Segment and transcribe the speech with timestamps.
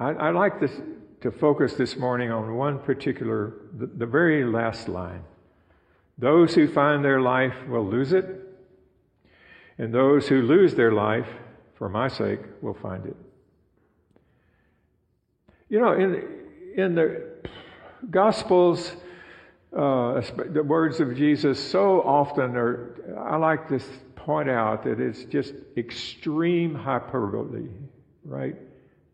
[0.00, 0.72] I, I like this,
[1.22, 5.24] to focus this morning on one particular, the, the very last line.
[6.16, 8.26] Those who find their life will lose it,
[9.78, 11.26] and those who lose their life
[11.76, 13.16] for my sake will find it.
[15.68, 16.24] You know, in,
[16.76, 17.24] in the
[18.10, 18.92] Gospels,
[19.76, 23.80] uh, the words of Jesus so often are, I like to
[24.14, 27.68] point out that it's just extreme hyperbole,
[28.24, 28.56] right?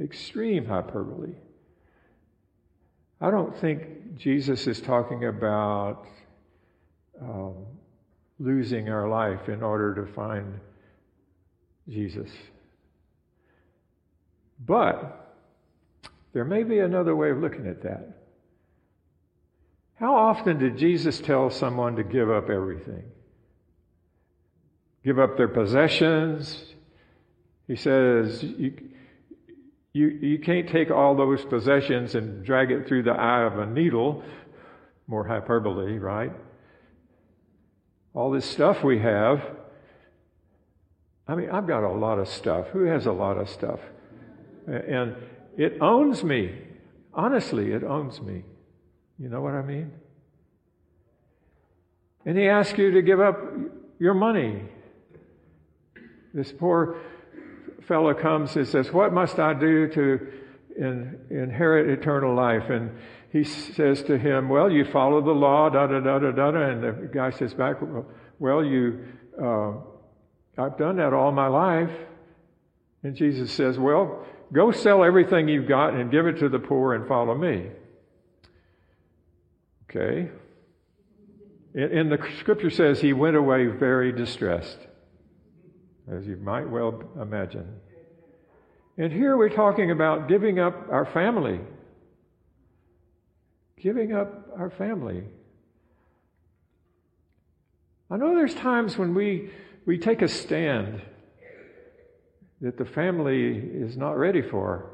[0.00, 1.34] Extreme hyperbole.
[3.20, 6.06] I don't think Jesus is talking about
[7.20, 7.54] um,
[8.38, 10.60] losing our life in order to find
[11.88, 12.30] Jesus.
[14.64, 15.36] But
[16.32, 18.18] there may be another way of looking at that.
[19.94, 23.02] How often did Jesus tell someone to give up everything?
[25.04, 26.64] Give up their possessions.
[27.66, 28.74] He says, you,
[29.92, 33.66] you, you can't take all those possessions and drag it through the eye of a
[33.66, 34.22] needle.
[35.06, 36.32] More hyperbole, right?
[38.14, 39.42] All this stuff we have.
[41.26, 42.68] I mean, I've got a lot of stuff.
[42.68, 43.80] Who has a lot of stuff?
[44.66, 45.16] And
[45.56, 46.54] it owns me.
[47.14, 48.44] Honestly, it owns me.
[49.18, 49.92] You know what I mean?
[52.24, 53.38] And he asks you to give up
[53.98, 54.62] your money.
[56.34, 56.98] This poor
[57.88, 60.32] fellow comes and says, What must I do to
[60.76, 62.70] in, inherit eternal life?
[62.70, 62.90] And
[63.32, 66.60] he says to him, Well, you follow the law, da da da da da.
[66.60, 67.76] And the guy says back,
[68.38, 69.04] Well, you,
[69.42, 69.72] uh,
[70.58, 71.90] I've done that all my life.
[73.02, 76.94] And Jesus says, Well, go sell everything you've got and give it to the poor
[76.94, 77.70] and follow me.
[79.90, 80.30] Okay.
[81.74, 84.78] And the scripture says he went away very distressed
[86.10, 87.66] as you might well imagine.
[88.96, 91.60] And here we're talking about giving up our family.
[93.80, 95.22] Giving up our family.
[98.10, 99.50] I know there's times when we,
[99.86, 101.02] we take a stand
[102.60, 104.90] that the family is not ready for.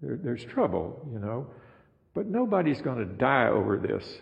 [0.00, 1.48] There, there's trouble, you know.
[2.14, 4.18] But nobody's going to die over this.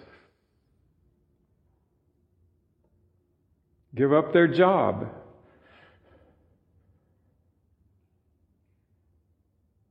[3.94, 5.08] Give up their job.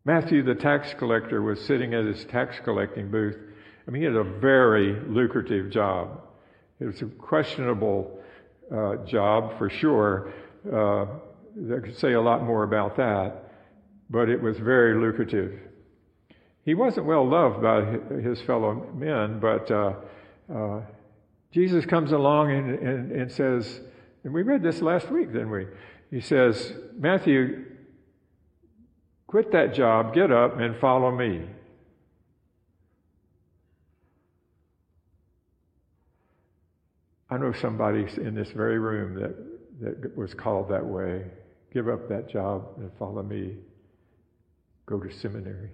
[0.10, 3.38] Matthew, the tax collector, was sitting at his tax collecting booth.
[3.88, 6.22] I mean, he had a very lucrative job.
[6.80, 8.20] It was a questionable
[8.76, 10.34] uh, job for sure.
[10.66, 13.52] Uh, I could say a lot more about that,
[14.10, 15.60] but it was very lucrative.
[16.66, 19.94] He wasn't well loved by his fellow men, but uh,
[20.52, 20.82] uh,
[21.52, 23.82] Jesus comes along and, and, and says,
[24.24, 25.68] and we read this last week, didn't we?
[26.10, 27.66] He says, Matthew,
[29.30, 31.44] Quit that job, get up, and follow me.
[37.30, 39.36] I know somebody in this very room that,
[39.82, 41.26] that was called that way.
[41.72, 43.58] Give up that job and follow me.
[44.88, 45.70] Go to seminary.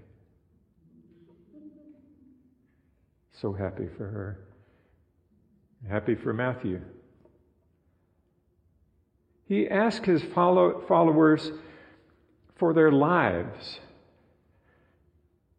[3.39, 4.39] So happy for her.
[5.89, 6.81] Happy for Matthew.
[9.47, 11.53] He asked his follow, followers
[12.55, 13.79] for their lives,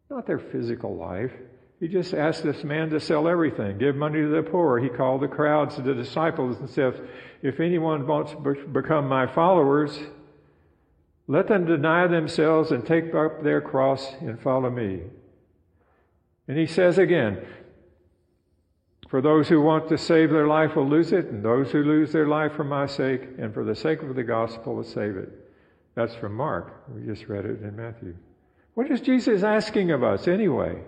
[0.09, 1.31] not their physical life.
[1.79, 4.79] He just asked this man to sell everything, give money to the poor.
[4.79, 7.07] He called the crowds to the disciples and said,
[7.43, 9.99] If anyone wants to become my followers,
[11.27, 15.01] let them deny themselves and take up their cross and follow me.
[16.47, 17.45] And he says again,
[19.09, 22.11] For those who want to save their life will lose it, and those who lose
[22.11, 25.46] their life for my sake and for the sake of the gospel will save it.
[25.97, 26.83] That's from Mark.
[26.93, 28.15] We just read it in Matthew.
[28.75, 30.79] What is Jesus asking of us anyway?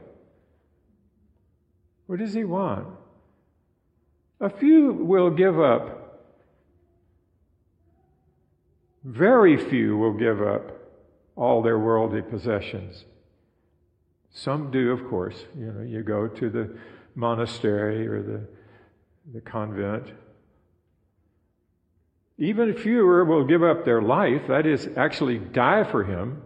[2.06, 2.86] What does he want?
[4.40, 6.30] A few will give up.
[9.04, 10.78] Very few will give up
[11.36, 13.04] all their worldly possessions.
[14.30, 15.44] Some do, of course.
[15.58, 16.78] You know, you go to the
[17.16, 18.48] monastery or the,
[19.34, 20.14] the convent
[22.40, 26.42] even fewer will give up their life, that is, actually die for Him.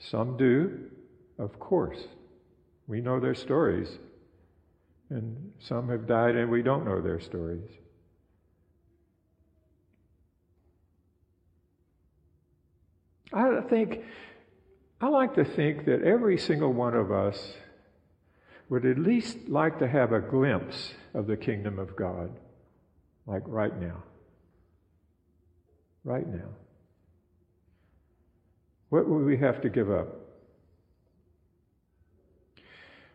[0.00, 0.90] Some do,
[1.38, 1.98] of course.
[2.88, 3.88] We know their stories.
[5.10, 7.68] And some have died and we don't know their stories.
[13.32, 14.00] I think,
[15.00, 17.54] I like to think that every single one of us
[18.68, 22.30] would at least like to have a glimpse of the kingdom of God,
[23.26, 24.02] like right now
[26.04, 26.48] right now?
[28.90, 30.08] What will we have to give up?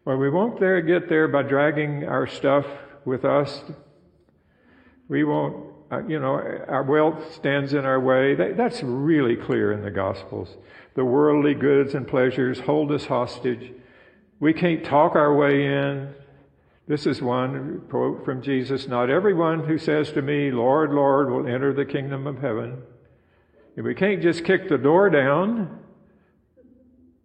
[0.06, 2.66] Well, we won't there get there by dragging our stuff
[3.06, 3.62] with us.
[5.08, 8.36] We won't, uh, you know, our wealth stands in our way.
[8.36, 10.58] That's really clear in the Gospels.
[10.96, 13.72] The worldly goods and pleasures hold us hostage.
[14.40, 16.14] We can't talk our way in.
[16.90, 21.46] This is one quote from Jesus Not everyone who says to me, Lord, Lord, will
[21.46, 22.82] enter the kingdom of heaven.
[23.76, 25.82] If we can't just kick the door down,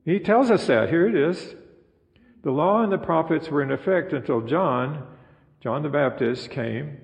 [0.04, 0.90] he tells us that.
[0.90, 1.54] Here it is.
[2.42, 5.06] The law and the prophets were in effect until John,
[5.62, 6.98] John the Baptist, came.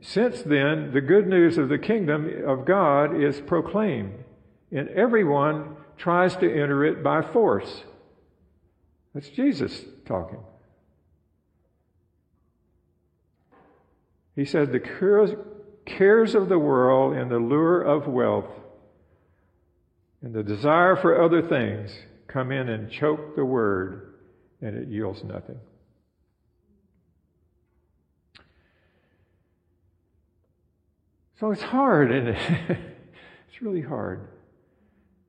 [0.00, 4.14] Since then, the good news of the kingdom of God is proclaimed,
[4.70, 7.82] and everyone tries to enter it by force.
[9.12, 10.38] That's Jesus talking.
[14.38, 14.78] He said, The
[15.84, 18.48] cares of the world and the lure of wealth
[20.22, 21.90] and the desire for other things
[22.28, 24.14] come in and choke the word,
[24.62, 25.58] and it yields nothing.
[31.40, 32.38] So it's hard, and it?
[33.48, 34.28] it's really hard.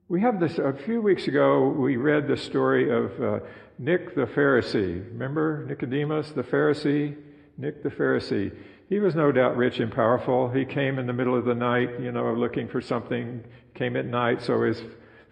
[0.07, 3.39] We have this, a few weeks ago, we read the story of uh,
[3.79, 5.03] Nick the Pharisee.
[5.03, 7.15] Remember Nicodemus the Pharisee?
[7.57, 8.55] Nick the Pharisee.
[8.89, 10.49] He was no doubt rich and powerful.
[10.49, 13.43] He came in the middle of the night, you know, looking for something,
[13.75, 14.81] came at night so his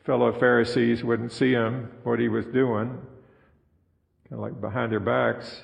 [0.06, 2.90] fellow Pharisees wouldn't see him, what he was doing,
[4.30, 5.62] kind of like behind their backs.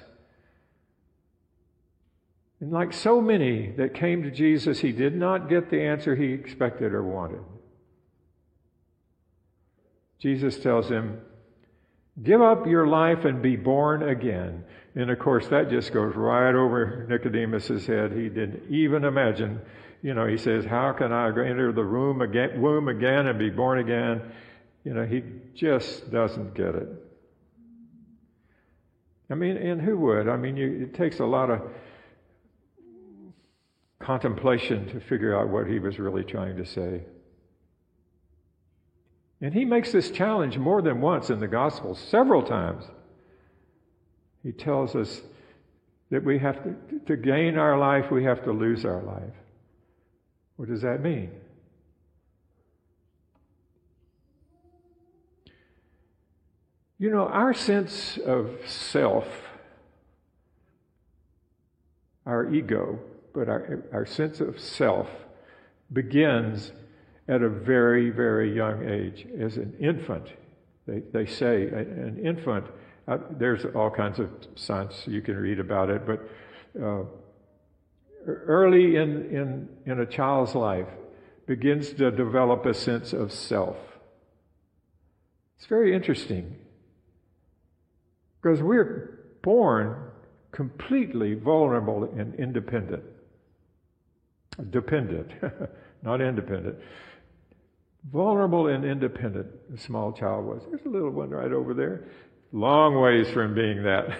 [2.60, 6.34] And like so many that came to Jesus, he did not get the answer he
[6.34, 7.44] expected or wanted.
[10.18, 11.22] Jesus tells him,
[12.22, 14.63] Give up your life and be born again.
[14.95, 18.12] And of course, that just goes right over Nicodemus's head.
[18.12, 19.60] He didn't even imagine.
[20.04, 23.50] You know, he says, How can I enter the womb again, womb again and be
[23.50, 24.22] born again?
[24.84, 25.24] You know, he
[25.56, 26.88] just doesn't get it.
[29.30, 30.28] I mean, and who would?
[30.28, 31.62] I mean, you, it takes a lot of
[34.00, 37.01] contemplation to figure out what he was really trying to say.
[39.42, 42.84] And he makes this challenge more than once in the Gospels, several times.
[44.44, 45.22] He tells us
[46.12, 46.75] that we have to,
[47.07, 49.34] to gain our life, we have to lose our life.
[50.57, 51.31] What does that mean?
[57.00, 59.28] You know, our sense of self,
[62.25, 63.00] our ego,
[63.34, 65.10] but our, our sense of self
[65.92, 66.72] begins
[67.28, 69.25] at a very, very young age.
[69.40, 70.28] As an infant,
[70.86, 72.66] they, they say an infant
[73.07, 76.29] uh, there's all kinds of science you can read about it, but
[76.81, 77.03] uh,
[78.25, 80.88] early in, in, in a child's life
[81.45, 83.75] begins to develop a sense of self.
[85.57, 86.55] It's very interesting
[88.41, 90.11] because we're born
[90.51, 93.03] completely vulnerable and independent.
[94.69, 95.31] Dependent,
[96.03, 96.77] not independent.
[98.11, 100.61] Vulnerable and independent, a small child was.
[100.69, 102.06] There's a little one right over there.
[102.55, 104.15] Long ways from being that.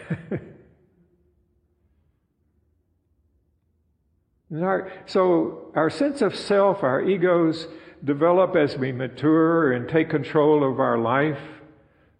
[4.60, 7.68] our, so, our sense of self, our egos,
[8.04, 11.38] develop as we mature and take control of our life,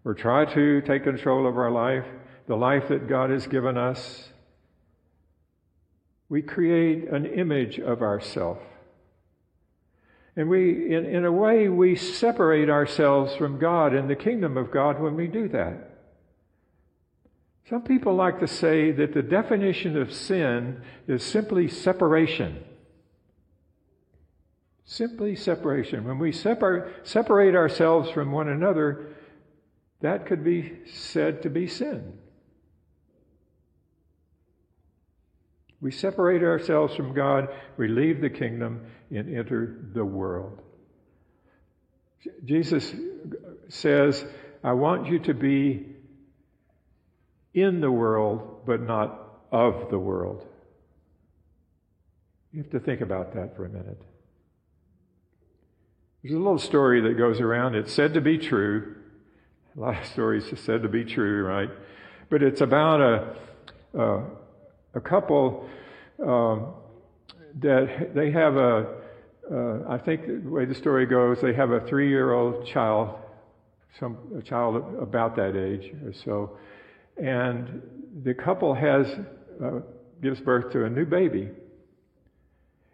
[0.04, 2.06] or try to take control of our life,
[2.46, 4.28] the life that God has given us.
[6.28, 8.58] We create an image of ourself.
[10.36, 14.70] And we, in, in a way, we separate ourselves from God and the kingdom of
[14.70, 15.90] God when we do that.
[17.68, 22.62] Some people like to say that the definition of sin is simply separation.
[24.84, 26.04] Simply separation.
[26.04, 29.14] When we separ- separate ourselves from one another,
[30.02, 32.18] that could be said to be sin.
[35.80, 40.60] We separate ourselves from God, we leave the kingdom, and enter the world.
[42.44, 42.94] Jesus
[43.68, 44.24] says,
[44.62, 45.93] I want you to be
[47.54, 50.44] in the world, but not of the world.
[52.52, 54.00] You have to think about that for a minute.
[56.22, 57.74] There's a little story that goes around.
[57.74, 58.96] It's said to be true.
[59.76, 61.68] A lot of stories are said to be true, right?
[62.30, 63.36] But it's about a,
[63.98, 64.24] a,
[64.94, 65.68] a couple
[66.24, 66.74] um,
[67.60, 68.86] that they have a.
[69.52, 73.18] Uh, I think the way the story goes, they have a three year old child,
[74.00, 76.56] some a child about that age or so,
[77.16, 77.82] and
[78.22, 79.06] the couple has
[79.62, 79.80] uh,
[80.22, 81.48] gives birth to a new baby,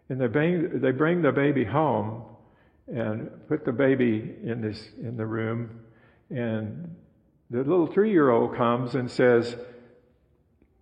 [0.09, 2.23] and they bring they bring the baby home
[2.87, 5.79] and put the baby in this in the room,
[6.29, 6.95] and
[7.51, 9.57] the little three year old comes and says,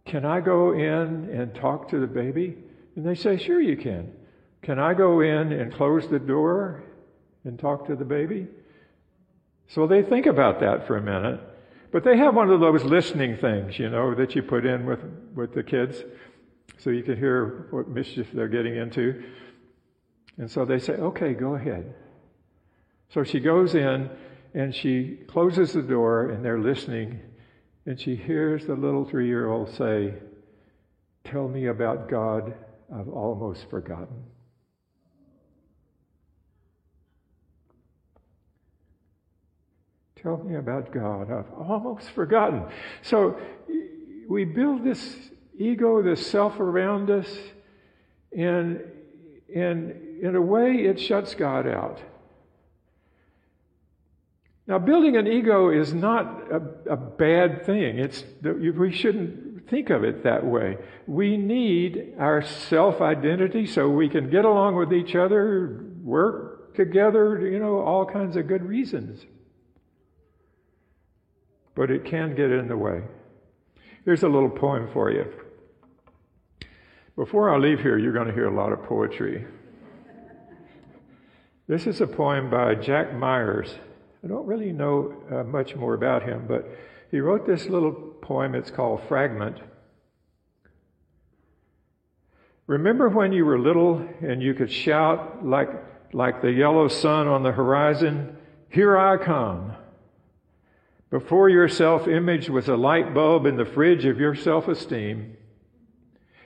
[0.06, 2.56] Can I go in and talk to the baby?
[2.96, 4.14] And they say, Sure, you can.
[4.62, 6.84] Can I go in and close the door
[7.44, 8.48] and talk to the baby?
[9.68, 11.40] So they think about that for a minute.
[11.92, 15.00] But they have one of those listening things, you know, that you put in with,
[15.34, 16.04] with the kids
[16.78, 19.24] so you can hear what mischief they're getting into.
[20.38, 21.94] And so they say, okay, go ahead.
[23.10, 24.10] So she goes in
[24.54, 27.20] and she closes the door and they're listening
[27.86, 30.14] and she hears the little three year old say,
[31.24, 32.54] Tell me about God
[32.94, 34.24] I've almost forgotten.
[40.22, 41.32] Tell me about God.
[41.32, 42.66] I've almost forgotten.
[43.04, 43.40] So
[44.28, 45.16] we build this
[45.58, 47.28] ego, this self around us,
[48.36, 48.82] and,
[49.54, 52.02] and in a way it shuts God out.
[54.68, 57.98] Now, building an ego is not a, a bad thing.
[57.98, 60.78] It's, we shouldn't think of it that way.
[61.08, 67.48] We need our self identity so we can get along with each other, work together,
[67.48, 69.26] you know, all kinds of good reasons
[71.76, 73.02] but it can get in the way.
[74.06, 75.26] Here's a little poem for you.
[77.16, 79.46] Before I leave here, you're going to hear a lot of poetry.
[81.68, 83.76] This is a poem by Jack Myers.
[84.24, 86.68] I don't really know uh, much more about him, but
[87.12, 88.56] he wrote this little poem.
[88.56, 89.58] It's called Fragment.
[92.68, 95.70] Remember when you were little and you could shout like,
[96.14, 98.38] like the yellow sun on the horizon,
[98.70, 99.69] Here I come.
[101.10, 105.38] Before your self image was a light bulb in the fridge of your self esteem,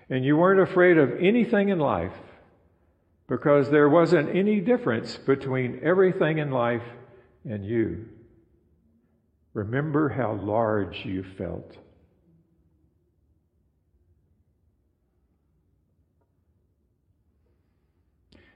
[0.09, 2.13] and you weren't afraid of anything in life
[3.27, 6.83] because there wasn't any difference between everything in life
[7.43, 8.05] and you.
[9.53, 11.77] Remember how large you felt.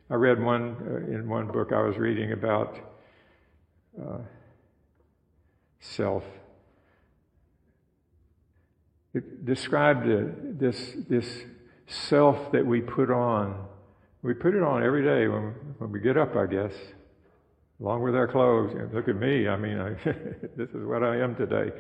[0.10, 2.78] I read one uh, in one book I was reading about.
[4.02, 4.20] Uh,
[5.80, 6.24] self.
[9.14, 10.06] It described
[10.60, 11.44] this, this
[11.88, 13.66] self that we put on.
[14.22, 16.74] We put it on every day when, when we get up, I guess,
[17.80, 18.76] along with our clothes.
[18.94, 19.48] Look at me.
[19.48, 19.90] I mean, I,
[20.56, 21.72] this is what I am today.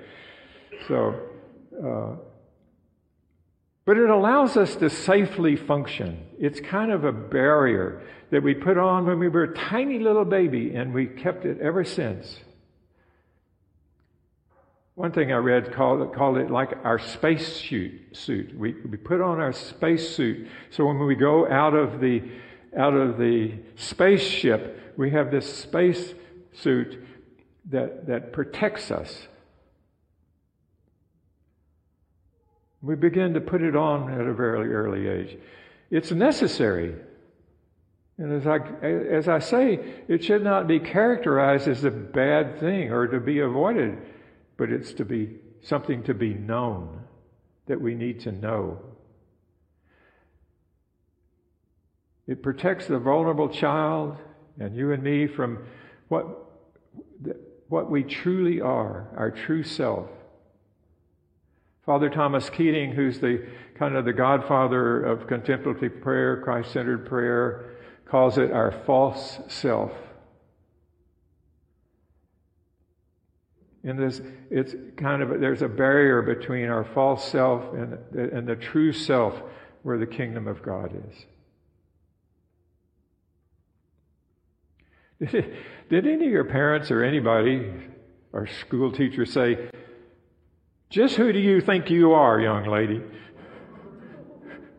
[0.87, 1.19] So,
[1.83, 2.15] uh,
[3.85, 6.25] but it allows us to safely function.
[6.39, 8.01] It's kind of a barrier
[8.31, 11.59] that we put on when we were a tiny little baby, and we kept it
[11.61, 12.39] ever since.
[14.97, 17.61] One thing I read called it, called it like our space
[18.13, 18.57] suit.
[18.57, 20.47] We, we put on our space suit.
[20.71, 22.23] So when we go out of the,
[22.75, 26.15] out of the spaceship, we have this space
[26.51, 26.97] suit
[27.69, 29.27] that, that protects us.
[32.81, 35.37] We begin to put it on at a very early age.
[35.91, 36.95] It's necessary.
[38.17, 42.91] And as I, as I say, it should not be characterized as a bad thing
[42.91, 43.99] or to be avoided
[44.57, 47.01] but it's to be something to be known
[47.67, 48.79] that we need to know.
[52.27, 54.17] It protects the vulnerable child
[54.59, 55.65] and you and me from
[56.07, 56.25] what,
[57.69, 60.09] what we truly are, our true self.
[61.85, 67.77] Father Thomas Keating, who's the kind of the godfather of contemplative prayer, Christ centered prayer,
[68.05, 69.91] calls it our false self.
[73.83, 78.55] And there's, it's kind of, there's a barrier between our false self and, and the
[78.55, 79.35] true self
[79.83, 81.25] where the kingdom of God is.
[85.31, 85.55] Did,
[85.89, 87.71] did any of your parents or anybody
[88.33, 89.69] or school teacher say,
[90.89, 93.01] just who do you think you are, young lady?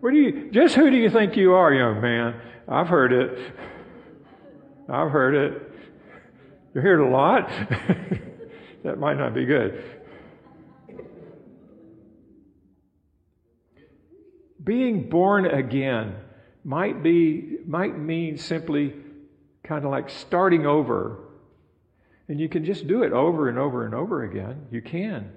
[0.01, 2.41] What do you, just who do you think you are, young man?
[2.69, 3.53] I've heard it.
[4.89, 5.63] I've heard it.
[6.75, 7.51] You hear it a lot?
[8.85, 9.85] that might not be good.
[14.63, 16.17] Being born again
[16.65, 18.95] might be might mean simply
[19.63, 21.19] kind of like starting over.
[22.29, 24.67] And you can just do it over and over and over again.
[24.71, 25.33] You can.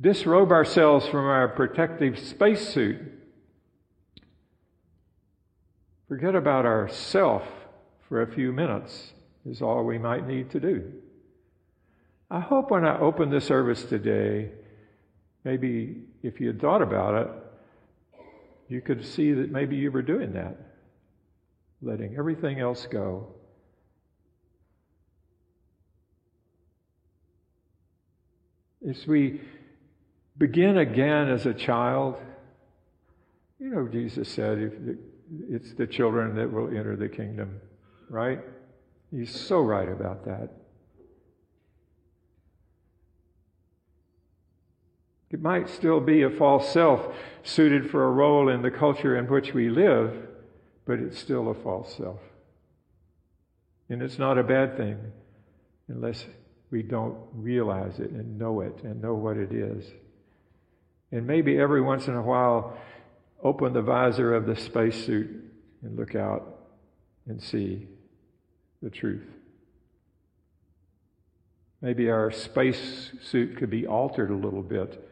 [0.00, 3.00] Disrobe ourselves from our protective spacesuit.
[6.08, 7.42] Forget about ourself
[8.08, 9.12] for a few minutes
[9.44, 10.90] is all we might need to do.
[12.30, 14.50] I hope when I open the service today,
[15.44, 17.28] maybe if you had thought about it,
[18.68, 20.56] you could see that maybe you were doing that,
[21.80, 23.34] letting everything else go.
[28.88, 29.40] as we
[30.36, 32.16] begin again as a child,
[33.58, 34.98] you know, Jesus said,
[35.50, 37.60] it's the children that will enter the kingdom,
[38.08, 38.40] right?
[39.10, 40.50] He's so right about that.
[45.30, 49.26] It might still be a false self suited for a role in the culture in
[49.26, 50.14] which we live,
[50.86, 52.20] but it's still a false self.
[53.90, 54.98] And it's not a bad thing
[55.88, 56.24] unless
[56.70, 59.84] we don't realize it and know it and know what it is.
[61.12, 62.76] And maybe every once in a while,
[63.42, 65.44] open the visor of the spacesuit
[65.82, 66.58] and look out
[67.26, 67.86] and see
[68.82, 69.26] the truth.
[71.80, 75.07] Maybe our space suit could be altered a little bit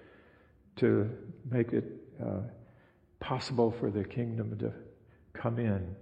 [0.77, 1.11] to
[1.51, 1.85] make it
[2.23, 2.41] uh,
[3.21, 4.73] possible for the kingdom to
[5.33, 5.95] come in.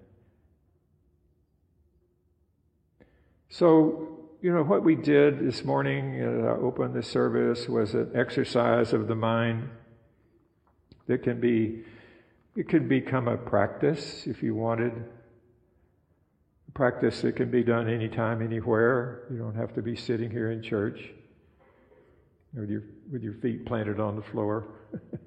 [3.48, 8.92] So, you know, what we did this morning, uh, opened the service, was an exercise
[8.92, 9.68] of the mind
[11.06, 11.84] that can be,
[12.56, 14.92] it can become a practice if you wanted.
[16.68, 19.22] A practice that can be done anytime, anywhere.
[19.30, 21.12] You don't have to be sitting here in church
[22.56, 24.64] with your, with your feet planted on the floor.